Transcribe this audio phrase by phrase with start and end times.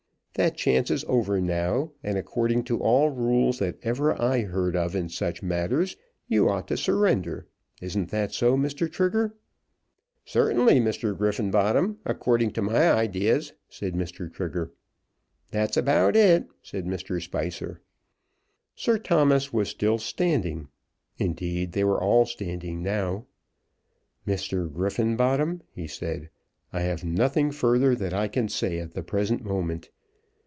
[0.35, 4.95] That chance is over now, and according to all rules that ever I heard of
[4.95, 5.97] in such matters,
[6.29, 7.47] you ought to surrender.
[7.81, 8.89] Isn't that so, Mr.
[8.89, 9.35] Trigger?"
[10.23, 11.15] "Certainly, Mr.
[11.15, 14.31] Griffenbottom, according to my ideas," said Mr.
[14.33, 14.71] Trigger.
[15.51, 17.21] "That's about it," said Mr.
[17.21, 17.81] Spicer.
[18.73, 20.69] Sir Thomas was still standing.
[21.17, 23.25] Indeed they were all standing now.
[24.25, 24.71] "Mr.
[24.73, 26.29] Griffenbottom," he said,
[26.71, 29.89] "I have nothing further that I can say at the present moment.